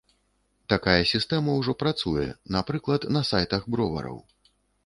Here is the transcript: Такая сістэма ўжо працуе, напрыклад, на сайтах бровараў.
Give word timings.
Такая 0.71 1.03
сістэма 1.11 1.57
ўжо 1.59 1.75
працуе, 1.83 2.25
напрыклад, 2.57 3.01
на 3.19 3.25
сайтах 3.33 3.61
бровараў. 3.77 4.17